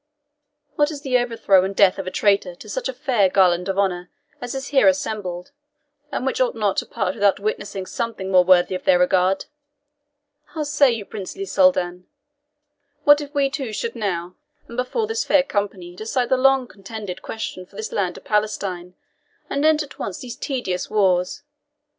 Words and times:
What 0.77 0.89
is 0.89 1.01
the 1.03 1.19
overthrow 1.19 1.63
and 1.63 1.75
death 1.75 1.99
of 1.99 2.07
a 2.07 2.09
traitor 2.09 2.55
to 2.55 2.67
such 2.67 2.89
a 2.89 2.93
fair 2.93 3.29
garland 3.29 3.69
of 3.69 3.77
honour 3.77 4.09
as 4.41 4.55
is 4.55 4.69
here 4.69 4.87
assembled, 4.87 5.51
and 6.11 6.25
which 6.25 6.41
ought 6.41 6.55
not 6.55 6.77
to 6.77 6.87
part 6.87 7.13
without 7.13 7.39
witnessing 7.39 7.85
something 7.85 8.31
more 8.31 8.43
worthy 8.43 8.73
of 8.73 8.83
their 8.83 8.97
regard? 8.97 9.45
How 10.55 10.63
say 10.63 10.89
you, 10.91 11.05
princely 11.05 11.45
Soldan? 11.45 12.07
What 13.03 13.21
if 13.21 13.31
we 13.35 13.47
two 13.51 13.71
should 13.73 13.95
now, 13.95 14.33
and 14.67 14.75
before 14.75 15.05
this 15.05 15.23
fair 15.23 15.43
company, 15.43 15.95
decide 15.95 16.29
the 16.29 16.35
long 16.35 16.65
contended 16.65 17.21
question 17.21 17.67
for 17.67 17.75
this 17.75 17.91
land 17.91 18.17
of 18.17 18.23
Palestine, 18.25 18.95
and 19.51 19.63
end 19.63 19.83
at 19.83 19.99
once 19.99 20.21
these 20.21 20.35
tedious 20.35 20.89
wars? 20.89 21.43